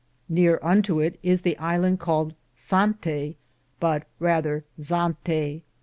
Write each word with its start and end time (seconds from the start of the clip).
Neare 0.27 0.57
unto 0.65 0.99
it 0.99 1.19
is 1.21 1.41
the 1.43 1.55
iland 1.59 1.99
caled 1.99 2.33
Sante, 2.55 3.35
but 3.79 4.07
rether 4.19 4.63
Zante. 4.79 5.61